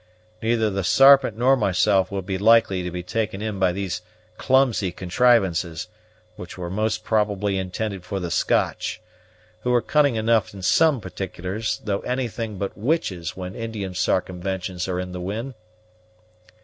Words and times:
Neither 0.41 0.71
the 0.71 0.83
Sarpent 0.83 1.37
nor 1.37 1.55
myself 1.55 2.09
would 2.11 2.25
be 2.25 2.39
likely 2.39 2.81
to 2.81 2.89
be 2.89 3.03
taken 3.03 3.39
in 3.39 3.59
by 3.59 3.71
these 3.71 4.01
clumsy 4.35 4.91
contrivances, 4.91 5.89
which 6.37 6.57
were 6.57 6.71
most 6.71 7.03
probably 7.03 7.59
intended 7.59 8.03
for 8.03 8.19
the 8.19 8.31
Scotch, 8.31 8.99
who 9.59 9.71
are 9.71 9.79
cunning 9.79 10.15
enough 10.15 10.55
in 10.55 10.63
some 10.63 11.01
particulars, 11.01 11.81
though 11.83 11.99
anything 11.99 12.57
but 12.57 12.75
witches 12.75 13.37
when 13.37 13.53
Indian 13.53 13.93
sarcumventions 13.93 14.87
are 14.87 14.99
in 14.99 15.11
the 15.11 15.21
wind." 15.21 15.53